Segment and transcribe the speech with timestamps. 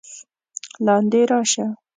[0.85, 1.65] لاندې راشه!